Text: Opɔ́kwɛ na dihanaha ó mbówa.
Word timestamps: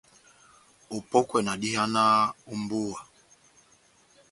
Opɔ́kwɛ 0.95 1.39
na 1.45 1.53
dihanaha 1.61 2.25
ó 2.51 2.53
mbówa. 2.61 2.99